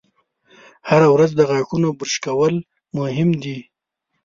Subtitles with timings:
[0.89, 2.53] هره ورځ د غاښونو برش کول
[2.97, 3.57] مهم دي.